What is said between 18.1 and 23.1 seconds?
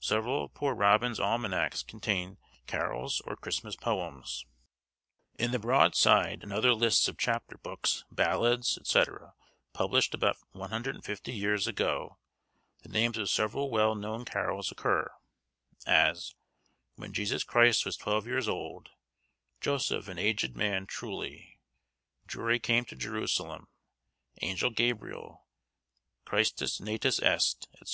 years old,' 'Joseph an aged man truly,' 'Jury came to